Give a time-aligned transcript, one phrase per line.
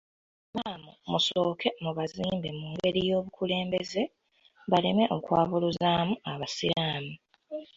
[0.55, 4.01] Ba Imam musooke mu bazimbe mu ngeri y'obukulembeze,
[4.71, 7.13] baleme okwabuluzaamu abasiraamu.